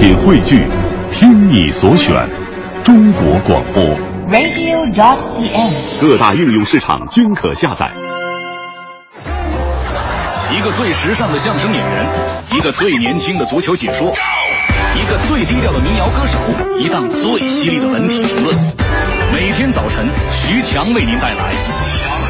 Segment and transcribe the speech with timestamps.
[0.00, 0.66] 品汇聚，
[1.12, 2.26] 听你所选，
[2.82, 3.84] 中国广播。
[4.32, 6.00] radio.dot.cn，。
[6.00, 7.90] 各大应用市场均可下载。
[10.50, 12.06] 一个最时尚的相声演员，
[12.56, 14.10] 一个最年轻的足球解说，
[14.96, 16.38] 一个最低调的民谣歌手，
[16.78, 18.56] 一档最犀利的文体评论。
[19.34, 21.52] 每天早晨，徐强为您带来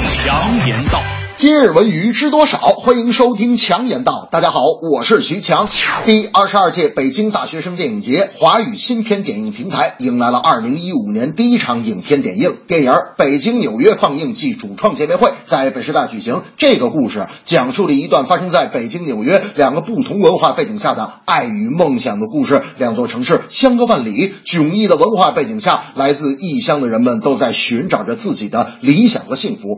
[0.24, 0.98] 《强言道》。
[1.40, 2.58] 今日文娱知多少？
[2.58, 4.28] 欢迎收听强言道。
[4.30, 4.60] 大家好，
[4.92, 5.66] 我是徐强。
[6.04, 16.42] 第二十二届北京大学生电影节华语新片点映平台迎来了二零一五年第一场影片点映，电影《北京纽约放映暨主创见面会》在北师大举行。
[16.58, 22.62] 这个故事讲述了一段发生在北京、纽约两个不同文化背景下的爱与梦想的故事。
[22.76, 29.68] 两座城市相隔万里，迥异的文化背景下，来自异乡的人们都在寻找着自己的理想和幸福。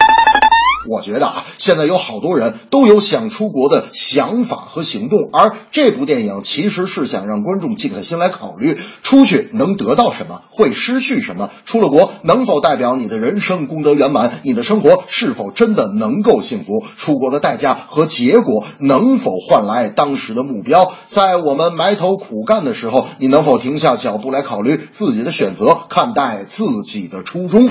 [0.89, 27.69] 我觉得啊，现在有好多人都有想出国的想法和行动，而这部电影其实是想让观众静下心来考虑，出去能得到什么，会失去什么，出了国能否代表你的人生功德圆满，你的生活是否真的能够幸福，出国的代价和结果能否换来当时的目标，在我们埋头苦干的时候，你能否停下脚步来考虑自己的选择，看待自己的初衷。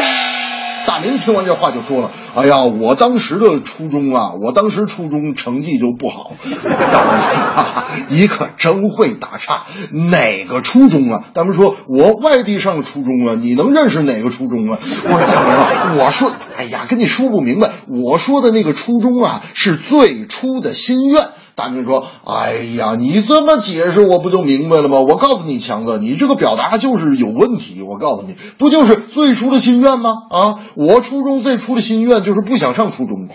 [0.85, 6.31] 大明听完这话就说了：“哎呀，我当时的初中啊，我当时初中成绩就不好。
[6.53, 7.23] 大明
[7.55, 11.23] 啊，你可真会打岔，哪个初中啊？
[11.33, 14.77] 大明说：我外地上的初中啊，你能认识哪个初中啊？
[14.81, 21.23] 我说大明啊，我说，哎呀，跟你说不明白，我说的那个初中啊，是最初的心愿。”
[21.55, 24.99] 大明说：“哎呀，你这么解释，我不就明白了吗？
[24.99, 27.81] 我告诉你，强子，你这个表达就是有问题。
[27.81, 30.11] 我告诉你，不就是最初的心愿吗？
[30.29, 33.27] 啊，我初中最初的心愿就是不想上初中。”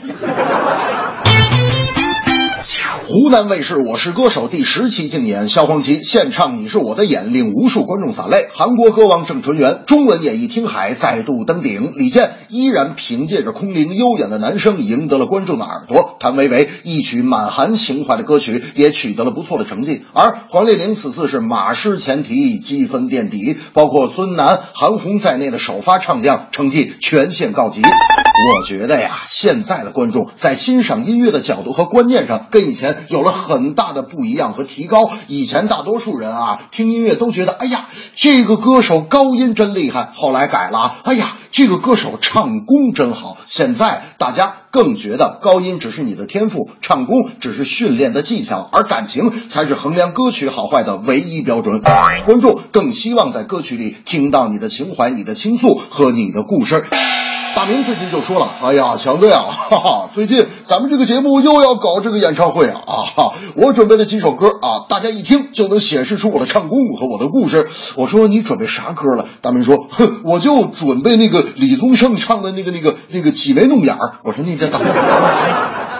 [3.18, 8.46] 湖南卫视《我是歌手》第十期竞演，萧煌奇献唱《你是我的眼》，令无数观众洒泪。
[8.52, 16.14] 韩国歌王郑淳元中文演绎《听海》再度登顶，李健依然凭借着空灵悠远的男声赢得了观众的耳朵。
[16.20, 27.80] 谭维维一曲满含情怀的歌曲也取得了不错的成绩，而黄丽玲此次是马失前蹄，积分垫底，包括孙楠、韩红在内的首发唱将成绩全线告急。
[27.80, 35.10] 我觉得呀，现在的观众在欣赏音乐的角度和观念上跟以前有了很大的不一样和提高。
[35.28, 43.36] 以前大多数人啊听音乐都觉得，哎呀，这个歌手高音真厉害，后来改了，哎呀，这个歌手唱功真好。
[43.46, 51.80] 现在大家更觉得高音只是你的天赋，唱功只是训练的技巧，而感情才是衡量歌曲好坏的唯一标准。
[51.80, 56.84] 观众更希望在歌曲里听到你的情怀、你的倾诉和你的故事。
[57.56, 62.92] 大明最近就说了：“哎呀，强子呀， 哈哈，最近咱们这个节目又要搞这个演唱会啊啊！
[63.16, 67.66] 哈我准备了几首歌啊，大家一听就能显示出我的唱功和我的故事。”
[67.96, 74.92] 我说：“你准备啥歌了？”大明说：“哼，我就准备那个李宗盛唱的那个那个那个挤眉弄眼儿。”我说：“你这等等，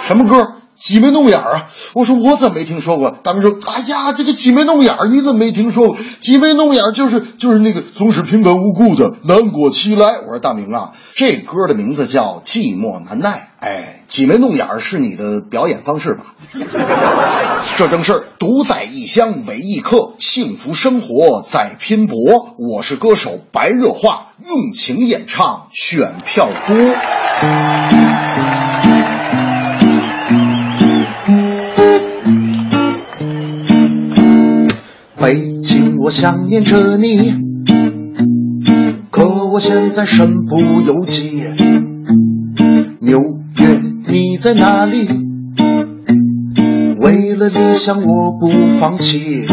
[0.03, 1.69] 什么歌？”挤眉弄眼儿啊！
[1.95, 3.11] 我说我怎么没听说过？
[3.11, 5.97] 大明说：“哎呀，这个挤眉弄眼儿你怎么没听说过？
[6.21, 13.49] 挤眉弄眼儿就是就是那个总是平白无故的难过起来。”我说大明啊，这歌的名字叫《寂寞难耐》。
[13.65, 16.35] 哎，挤眉弄眼儿是你的表演方式吧？
[17.79, 22.55] 这正是独在异乡为异客，幸福生活在拼搏。
[22.59, 28.26] 我是歌手白热化，用情演唱，选票多。
[36.06, 37.34] 我想念着你，
[39.11, 41.43] 可我现在身不由己。
[43.00, 43.19] 纽
[43.59, 45.09] 约，你在哪里？
[47.00, 48.47] 为了理想，我不
[48.78, 49.49] 放弃。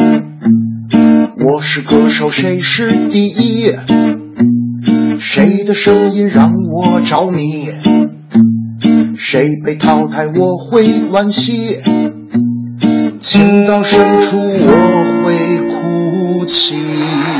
[1.39, 3.71] 我是歌手，谁是第一？
[5.19, 7.65] 谁的声音让我着迷？
[9.17, 11.79] 谁被淘汰，我会惋惜。
[13.19, 15.12] 情到深处，我
[16.45, 17.32] 情。